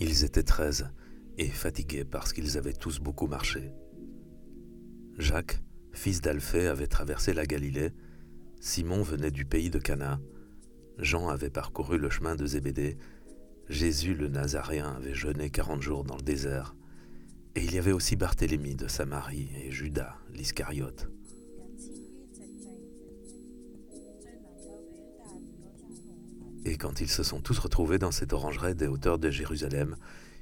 [0.00, 0.88] Ils étaient treize
[1.38, 3.72] et fatigués parce qu'ils avaient tous beaucoup marché.
[5.18, 5.60] Jacques,
[5.92, 7.90] fils d'Alphée, avait traversé la Galilée,
[8.60, 10.20] Simon venait du pays de Cana,
[10.98, 12.98] Jean avait parcouru le chemin de Zébédée,
[13.68, 16.76] Jésus le Nazaréen avait jeûné quarante jours dans le désert,
[17.54, 21.08] et il y avait aussi Barthélemy de Samarie et Judas l'Iscariote.
[26.68, 29.96] Et quand ils se sont tous retrouvés dans cette orangerie des hauteurs de Jérusalem,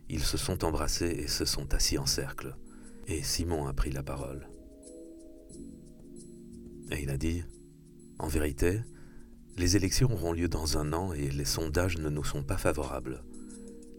[0.08, 2.56] ils se sont embrassés et se sont assis en cercle.
[3.06, 4.48] Et Simon a pris la parole.
[6.90, 7.44] Et il a dit,
[8.18, 8.80] En vérité,
[9.56, 13.22] les élections auront lieu dans un an et les sondages ne nous sont pas favorables.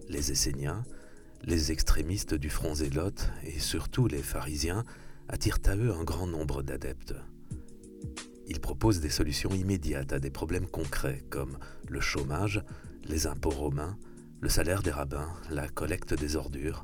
[0.09, 0.83] Les Esséniens,
[1.45, 4.83] les extrémistes du front zélote et surtout les pharisiens
[5.29, 7.15] attirent à eux un grand nombre d'adeptes.
[8.47, 11.57] Ils proposent des solutions immédiates à des problèmes concrets comme
[11.89, 12.63] le chômage,
[13.03, 13.97] les impôts romains,
[14.39, 16.83] le salaire des rabbins, la collecte des ordures.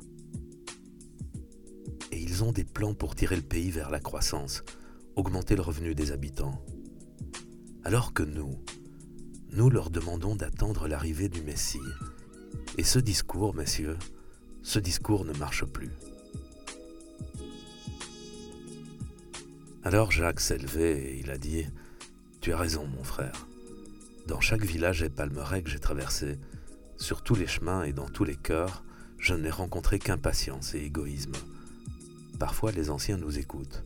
[2.12, 4.62] Et ils ont des plans pour tirer le pays vers la croissance,
[5.16, 6.62] augmenter le revenu des habitants.
[7.82, 8.62] Alors que nous,
[9.52, 11.78] nous leur demandons d'attendre l'arrivée du Messie.
[12.76, 13.96] Et ce discours, messieurs,
[14.62, 15.90] ce discours ne marche plus.
[19.86, 21.66] Alors Jacques s'est levé et il a dit
[22.40, 23.46] Tu as raison, mon frère.
[24.26, 26.38] Dans chaque village et palmeraie que j'ai traversé,
[26.96, 28.82] sur tous les chemins et dans tous les cœurs,
[29.18, 31.34] je n'ai rencontré qu'impatience et égoïsme.
[32.38, 33.84] Parfois les anciens nous écoutent,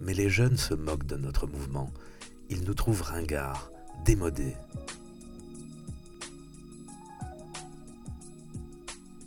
[0.00, 1.92] mais les jeunes se moquent de notre mouvement.
[2.50, 3.70] Ils nous trouvent ringards,
[4.04, 4.56] démodés.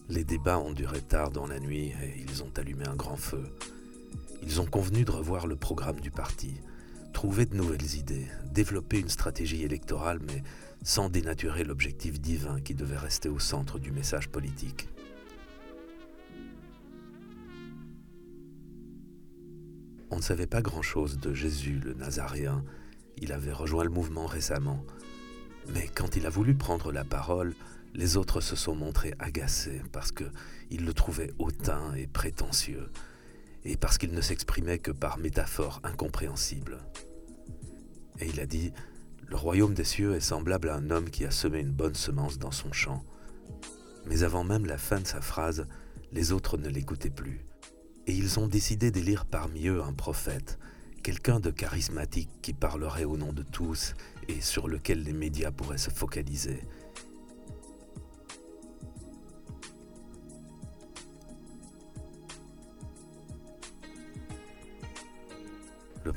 [0.10, 3.46] Les débats ont duré tard dans la nuit et ils ont allumé un grand feu.
[4.44, 6.56] Ils ont convenu de revoir le programme du parti,
[7.14, 10.44] trouver de nouvelles idées, développer une stratégie électorale, mais
[10.84, 14.88] sans dénaturer l'objectif divin qui devait rester au centre du message politique.
[20.10, 22.64] On ne savait pas grand-chose de Jésus le Nazaréen.
[23.18, 24.84] Il avait rejoint le mouvement récemment.
[25.70, 27.54] Mais quand il a voulu prendre la parole,
[27.94, 32.90] les autres se sont montrés agacés parce qu'ils le trouvaient hautain et prétentieux
[33.64, 36.80] et parce qu'il ne s'exprimait que par métaphores incompréhensibles.
[38.20, 38.74] Et il a dit,
[39.28, 42.38] Le royaume des cieux est semblable à un homme qui a semé une bonne semence
[42.38, 43.04] dans son champ.
[44.06, 45.68] Mais avant même la fin de sa phrase,
[46.12, 47.46] les autres ne l'écoutaient plus.
[48.08, 50.58] Et ils ont décidé d'élire parmi eux un prophète,
[51.04, 53.94] quelqu'un de charismatique qui parlerait au nom de tous
[54.28, 56.62] et sur lequel les médias pourraient se focaliser.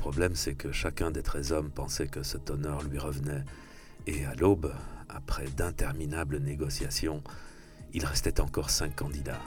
[0.04, 3.42] Problème, c'est que chacun des treize hommes pensait que cet honneur lui revenait,
[4.06, 4.70] et à l'aube,
[5.08, 7.22] après d'interminables négociations,
[7.94, 9.40] il restait encore cinq candidats.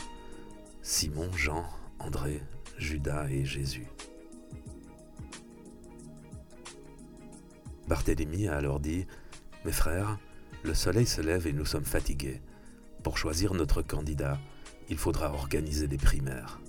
[0.81, 1.63] Simon, Jean,
[1.99, 2.41] André,
[2.79, 3.85] Judas et Jésus.
[7.87, 9.05] Barthélemy a alors dit
[9.63, 10.17] Mes frères,
[10.63, 12.41] le soleil se lève et nous sommes fatigués.
[13.03, 14.39] Pour choisir notre candidat,
[14.89, 16.59] il faudra organiser des primaires.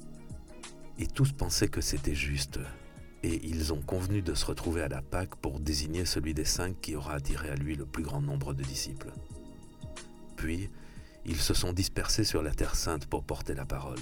[0.99, 2.61] Et tous pensaient que c'était juste,
[3.23, 6.81] et ils ont convenu de se retrouver à la Pâque pour désigner celui des cinq
[6.81, 9.13] qui aura attiré à lui le plus grand nombre de disciples.
[10.37, 10.71] Puis,
[11.25, 13.99] ils se sont dispersés sur la Terre sainte pour porter la parole.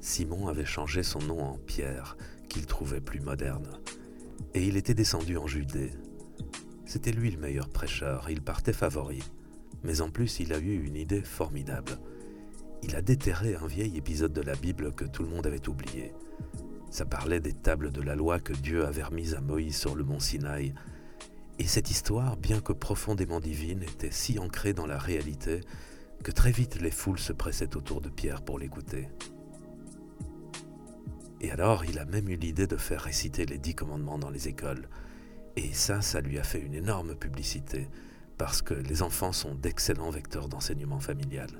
[0.00, 2.18] Simon avait changé son nom en Pierre,
[2.50, 3.80] qu'il trouvait plus moderne,
[4.52, 5.92] et il était descendu en Judée,
[6.92, 9.22] c'était lui le meilleur prêcheur, il partait favori.
[9.82, 11.92] Mais en plus, il a eu une idée formidable.
[12.82, 16.12] Il a déterré un vieil épisode de la Bible que tout le monde avait oublié.
[16.90, 20.04] Ça parlait des tables de la loi que Dieu avait remises à Moïse sur le
[20.04, 20.74] mont Sinaï.
[21.58, 25.60] Et cette histoire, bien que profondément divine, était si ancrée dans la réalité
[26.22, 29.08] que très vite les foules se pressaient autour de Pierre pour l'écouter.
[31.40, 34.48] Et alors, il a même eu l'idée de faire réciter les dix commandements dans les
[34.48, 34.90] écoles.
[35.56, 37.88] Et ça, ça lui a fait une énorme publicité,
[38.38, 41.50] parce que les enfants sont d'excellents vecteurs d'enseignement familial.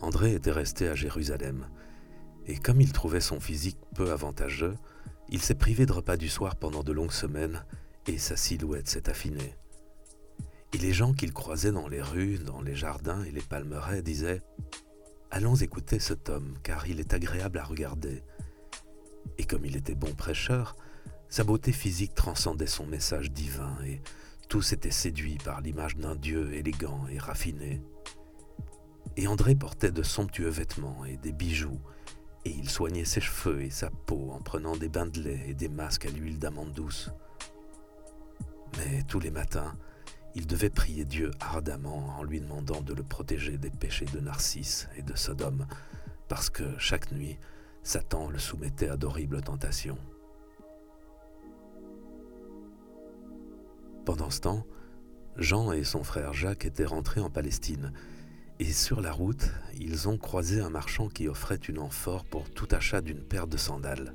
[0.00, 1.66] André était resté à Jérusalem,
[2.46, 4.74] et comme il trouvait son physique peu avantageux,
[5.30, 7.64] il s'est privé de repas du soir pendant de longues semaines,
[8.06, 9.54] et sa silhouette s'est affinée.
[10.74, 14.42] Et les gens qu'il croisait dans les rues, dans les jardins et les palmeraies disaient
[15.36, 18.22] Allons écouter cet homme, car il est agréable à regarder.
[19.36, 20.76] Et comme il était bon prêcheur,
[21.28, 24.00] sa beauté physique transcendait son message divin, et
[24.48, 27.82] Tous étaient séduits par l'image d'un Dieu élégant et raffiné.
[29.16, 31.80] Et André portait de somptueux vêtements et des bijoux,
[32.44, 35.54] et il soignait ses cheveux et sa peau en prenant des bains de lait et
[35.54, 37.10] des masques à l'huile d'amande douce.
[38.76, 39.76] Mais tous les matins,
[40.34, 44.88] il devait prier Dieu ardemment en lui demandant de le protéger des péchés de Narcisse
[44.96, 45.66] et de Sodome,
[46.28, 47.38] parce que chaque nuit,
[47.82, 49.98] Satan le soumettait à d'horribles tentations.
[54.04, 54.66] Pendant ce temps,
[55.36, 57.92] Jean et son frère Jacques étaient rentrés en Palestine,
[58.58, 62.68] et sur la route, ils ont croisé un marchand qui offrait une amphore pour tout
[62.70, 64.14] achat d'une paire de sandales.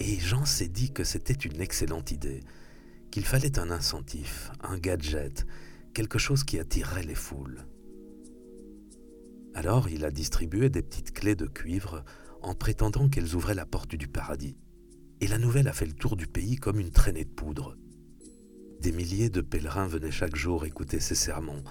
[0.00, 2.40] Et Jean s'est dit que c'était une excellente idée,
[3.12, 5.46] qu'il fallait un incentif, un gadget,
[5.92, 7.66] quelque chose qui attirerait les foules.
[9.54, 12.04] Alors il a distribué des petites clés de cuivre
[12.40, 14.56] en prétendant qu'elles ouvraient la porte du paradis.
[15.20, 17.76] Et la nouvelle a fait le tour du pays comme une traînée de poudre.
[18.80, 21.62] Des milliers de pèlerins venaient chaque jour écouter ses sermons,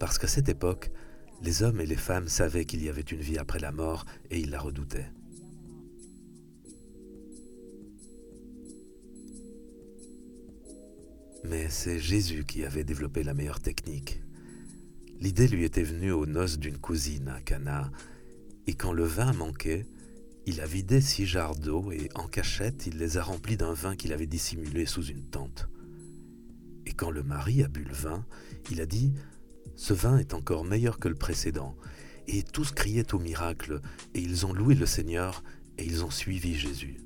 [0.00, 0.90] parce qu'à cette époque,
[1.40, 4.40] les hommes et les femmes savaient qu'il y avait une vie après la mort et
[4.40, 5.12] ils la redoutaient.
[11.44, 14.22] Mais c'est Jésus qui avait développé la meilleure technique.
[15.20, 17.90] L'idée lui était venue aux noces d'une cousine à Cana,
[18.66, 19.86] et quand le vin manquait,
[20.46, 23.96] il a vidé six jarres d'eau et en cachette, il les a remplis d'un vin
[23.96, 25.68] qu'il avait dissimulé sous une tente.
[26.86, 28.24] Et quand le mari a bu le vin,
[28.70, 29.12] il a dit
[29.76, 31.76] Ce vin est encore meilleur que le précédent.
[32.26, 33.80] Et tous criaient au miracle,
[34.14, 35.42] et ils ont loué le Seigneur,
[35.78, 36.98] et ils ont suivi Jésus.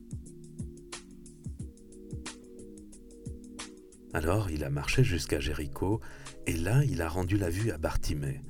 [4.15, 6.01] Alors il a marché jusqu'à Jéricho,
[6.47, 8.41] et là il a rendu la vue à Bartimée.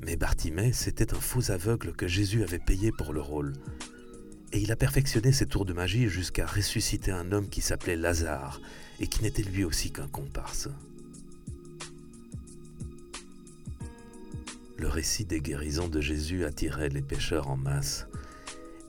[0.00, 3.52] Mais Bartimée, c'était un faux aveugle que Jésus avait payé pour le rôle.
[4.52, 8.60] Et il a perfectionné ses tours de magie jusqu'à ressusciter un homme qui s'appelait Lazare,
[9.00, 10.68] et qui n'était lui aussi qu'un comparse.
[14.78, 18.06] Le récit des guérisons de Jésus attirait les pêcheurs en masse,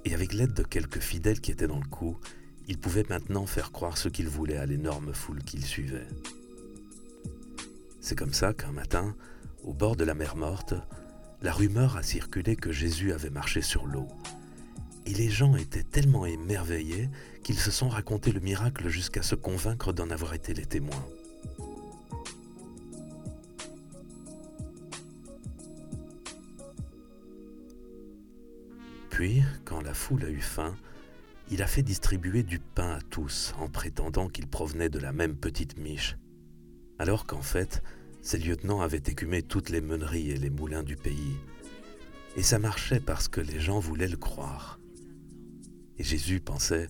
[0.06, 2.19] et avec l'aide de quelques fidèles qui étaient dans le coup,
[2.68, 6.07] il pouvait maintenant faire croire ce qu'il voulait à l'énorme foule qu'il suivait.
[8.00, 9.15] C'est comme ça qu'un matin,
[9.63, 10.74] au bord de la mer morte,
[11.42, 14.07] la rumeur a circulé que Jésus avait marché sur l'eau.
[15.06, 17.10] Et les gens étaient tellement émerveillés
[17.44, 21.06] qu'ils se sont racontés le miracle jusqu'à se convaincre d'en avoir été les témoins.
[29.09, 30.75] Puis, quand la foule a eu faim,
[31.51, 35.36] il a fait distribuer du pain à tous en prétendant qu'il provenait de la même
[35.36, 36.18] petite miche,
[37.00, 37.84] alors qu'en fait,
[38.22, 41.36] ses lieutenants avaient écumé toutes les meuneries et les moulins du pays.
[42.36, 44.80] Et ça marchait parce que les gens voulaient le croire.
[45.98, 46.88] Et Jésus pensait,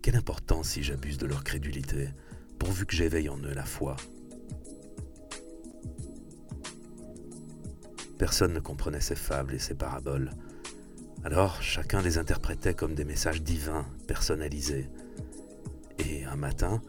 [0.00, 2.08] quelle importance si j'abuse de leur crédulité,
[2.58, 3.96] pourvu que j'éveille en eux la foi.
[8.18, 10.30] Personne ne comprenait ses fables et ses paraboles.
[11.24, 14.88] Alors chacun les interprétait comme des messages divins, personnalisés.
[16.00, 16.82] Et un matin,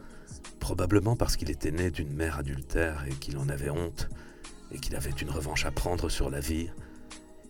[0.58, 4.08] probablement parce qu'il était né d'une mère adultère et qu'il en avait honte,
[4.72, 6.68] et qu'il avait une revanche à prendre sur la vie,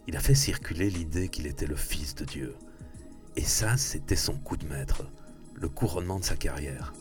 [0.06, 2.55] il a fait circuler l'idée qu'il était le Fils de Dieu.
[3.36, 5.05] Et ça, c'était son coup de maître,
[5.55, 6.93] le couronnement de sa carrière.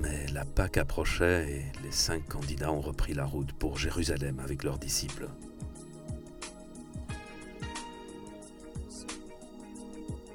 [0.00, 4.62] Mais la Pâque approchait et les cinq candidats ont repris la route pour Jérusalem avec
[4.62, 5.28] leurs disciples.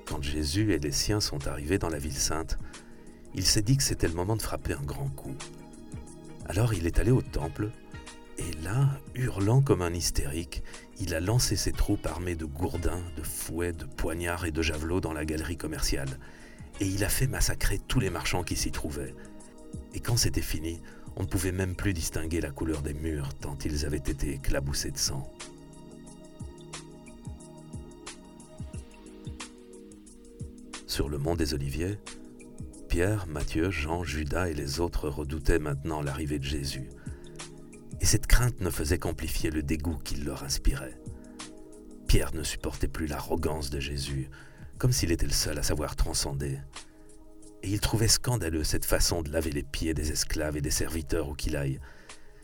[0.05, 2.57] Quand Jésus et les siens sont arrivés dans la ville sainte,
[3.35, 5.35] il s'est dit que c'était le moment de frapper un grand coup.
[6.45, 7.71] Alors il est allé au temple,
[8.37, 10.61] et là, hurlant comme un hystérique,
[10.99, 15.01] il a lancé ses troupes armées de gourdins, de fouets, de poignards et de javelots
[15.01, 16.19] dans la galerie commerciale,
[16.79, 19.15] et il a fait massacrer tous les marchands qui s'y trouvaient,
[19.93, 20.81] et quand c'était fini,
[21.15, 24.91] on ne pouvait même plus distinguer la couleur des murs tant ils avaient été éclaboussés
[24.91, 25.31] de sang.
[30.87, 31.97] Sur le mont des Oliviers,
[32.87, 36.89] Pierre, Matthieu, Jean, Judas et les autres redoutaient maintenant l'arrivée de Jésus.
[38.01, 40.99] Et cette crainte ne faisait qu'amplifier le dégoût qu'il leur inspirait.
[42.07, 44.29] Pierre ne supportait plus l'arrogance de Jésus,
[44.77, 46.59] comme s'il était le seul à savoir transcender
[47.63, 51.29] et il trouvait scandaleux cette façon de laver les pieds des esclaves et des serviteurs
[51.29, 51.79] où qu'il aille.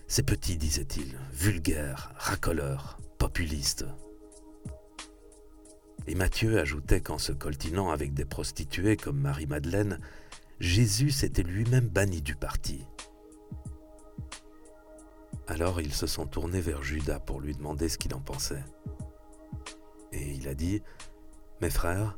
[0.07, 3.85] C'est petit, disait-il, vulgaire, racoleur, populiste.
[6.07, 9.99] Et Matthieu ajoutait qu'en se coltinant avec des prostituées comme Marie-Madeleine,
[10.59, 12.85] Jésus s'était lui-même banni du parti.
[15.47, 18.63] Alors ils se sont tournés vers Judas pour lui demander ce qu'il en pensait.
[20.13, 20.81] Et il a dit,
[21.61, 22.17] Mes frères,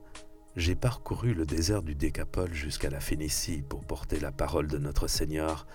[0.58, 5.08] J'ai parcouru le désert du Décapole jusqu'à la Phénicie pour porter la parole de notre
[5.08, 5.66] Seigneur,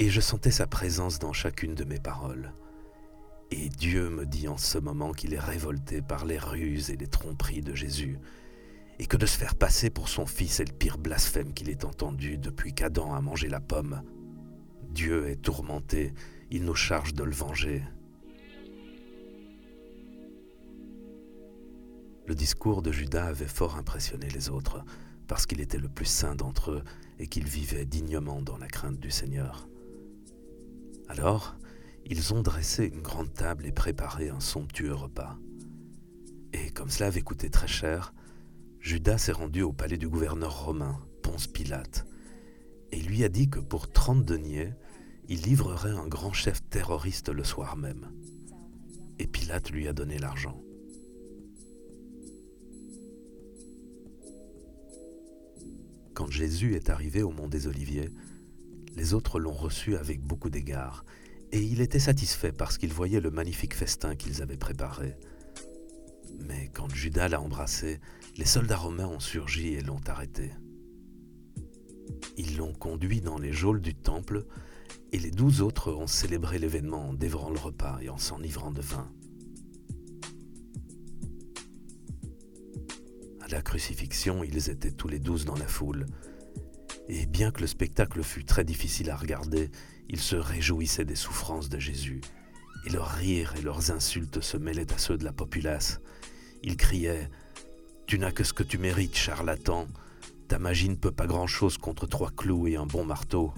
[0.00, 2.52] et je sentais sa présence dans chacune de mes paroles.
[3.52, 7.06] Et Dieu me dit en ce moment qu'il est révolté par les ruses et les
[7.06, 8.18] tromperies de Jésus,
[8.98, 11.84] et que de se faire passer pour son fils est le pire blasphème qu'il ait
[11.84, 14.02] entendu depuis qu'Adam a mangé la pomme.
[14.90, 16.14] Dieu est tourmenté,
[16.50, 17.84] il nous charge de le venger.
[22.26, 24.82] Le discours de Judas avait fort impressionné les autres,
[25.26, 26.84] parce qu'il était le plus saint d'entre eux
[27.18, 29.68] et qu'il vivait dignement dans la crainte du Seigneur.
[31.08, 31.56] Alors,
[32.06, 35.38] ils ont dressé une grande table et préparé un somptueux repas.
[36.52, 38.14] Et comme cela avait coûté très cher,
[38.80, 42.06] Judas s'est rendu au palais du gouverneur romain, Ponce Pilate,
[42.90, 44.72] et lui a dit que pour trente deniers,
[45.28, 48.10] il livrerait un grand chef terroriste le soir même.
[49.18, 50.63] Et Pilate lui a donné l'argent.
[56.14, 58.08] Quand Jésus est arrivé au mont des Oliviers,
[58.96, 61.04] les autres l'ont reçu avec beaucoup d'égards,
[61.50, 65.16] et il était satisfait parce qu'il voyait le magnifique festin qu'ils avaient préparé.
[66.38, 68.00] Mais quand Judas l'a embrassé,
[68.36, 70.52] les soldats romains ont surgi et l'ont arrêté.
[72.36, 74.46] Ils l'ont conduit dans les geôles du temple,
[75.10, 78.80] et les douze autres ont célébré l'événement en dévorant le repas et en s'enivrant de
[78.80, 79.10] vin.
[83.62, 86.06] Crucifixion, ils étaient tous les douze dans la foule.
[87.08, 89.70] Et bien que le spectacle fût très difficile à regarder,
[90.08, 92.20] ils se réjouissaient des souffrances de Jésus.
[92.86, 96.00] Et leurs rires et leurs insultes se mêlaient à ceux de la populace.
[96.62, 97.30] Ils criaient
[98.06, 99.86] Tu n'as que ce que tu mérites, charlatan.
[100.48, 103.52] Ta magie ne peut pas grand-chose contre trois clous et un bon marteau.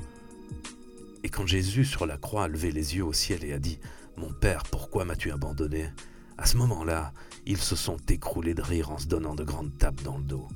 [1.23, 3.79] Et quand Jésus sur la croix a levé les yeux au ciel et a dit
[4.17, 5.91] Mon Père, pourquoi m'as-tu abandonné?
[6.39, 7.13] À ce moment-là,
[7.47, 10.49] ils se sont écroulés de rire en se donnant de grandes tapes dans le dos.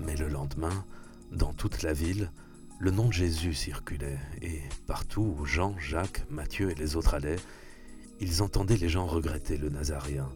[0.00, 0.84] Mais le lendemain,
[1.30, 2.30] dans toute la ville,
[2.80, 7.38] le nom de Jésus circulait, et partout où Jean, Jacques, Matthieu et les autres allaient,
[8.18, 10.28] ils entendaient les gens regretter le Nazaréen.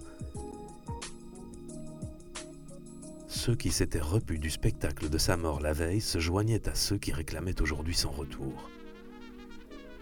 [3.27, 6.99] Ceux qui s'étaient repus du spectacle de sa mort la veille se joignaient à ceux
[6.99, 8.71] qui réclamaient aujourd'hui son retour.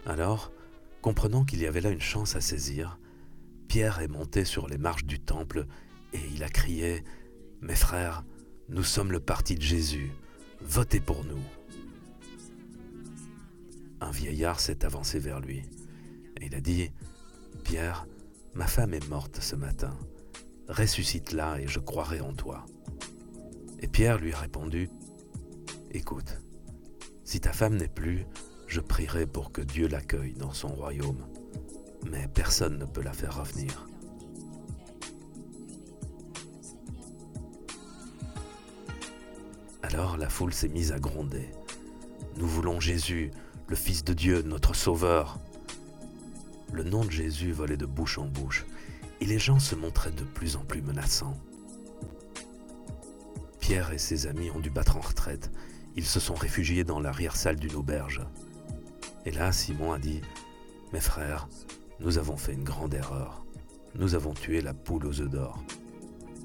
[0.05, 0.51] Alors,
[1.05, 2.97] comprenant qu'il y avait là une chance à saisir,
[3.67, 5.67] Pierre est monté sur les marches du temple
[6.13, 7.03] et il a crié
[7.61, 8.25] Mes frères,
[8.69, 10.11] nous sommes le parti de Jésus,
[10.61, 11.43] votez pour nous.
[14.01, 15.59] Un vieillard s'est avancé vers lui
[16.39, 16.89] et il a dit
[17.63, 18.07] Pierre,
[18.55, 19.95] ma femme est morte ce matin,
[20.69, 22.65] ressuscite-la et je croirai en toi.
[23.79, 24.89] Et Pierre lui a répondu
[25.91, 26.41] Écoute,
[27.23, 28.25] si ta femme n'est plus,
[28.75, 31.25] je prierai pour que Dieu l'accueille dans son royaume,
[32.11, 33.87] mais personne ne peut la faire revenir.
[39.81, 41.51] Alors la foule s'est mise à gronder.
[42.35, 43.31] Nous voulons Jésus,
[43.69, 45.39] le Fils de Dieu, notre Sauveur.
[46.73, 48.65] Le nom de Jésus volait de bouche en bouche,
[49.21, 51.37] et les gens se montraient de plus en plus menaçants.
[53.61, 55.49] Pierre et ses amis ont dû battre en retraite.
[55.95, 58.19] Ils se sont réfugiés dans l'arrière-salle d'une auberge.
[59.25, 60.21] Et là, Simon a dit,
[60.93, 61.47] Mes frères,
[61.99, 63.43] nous avons fait une grande erreur.
[63.95, 65.63] Nous avons tué la poule aux œufs d'or.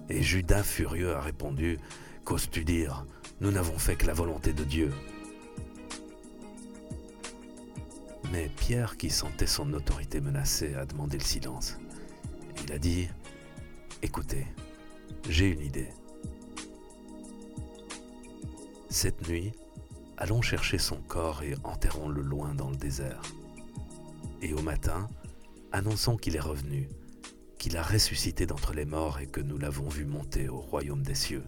[0.08, 1.78] Et Judas, furieux, a répondu,
[2.24, 3.04] Qu'oses-tu dire?
[3.40, 4.92] Nous n'avons fait que la volonté de Dieu.
[8.32, 11.78] Mais Pierre, qui sentait son autorité menacée, a demandé le silence.
[12.64, 13.08] Il a dit,
[14.02, 14.46] Écoutez,
[15.28, 15.88] j'ai une idée.
[18.88, 19.52] Cette nuit,
[20.20, 23.22] allons chercher son corps et enterrons-le loin dans le désert.
[24.42, 25.08] Et au matin,
[25.72, 26.88] annonçons qu'il est revenu,
[27.58, 31.14] qu'il a ressuscité d'entre les morts et que nous l'avons vu monter au royaume des
[31.14, 31.42] cieux.